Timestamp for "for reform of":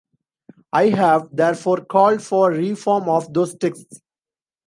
2.23-3.31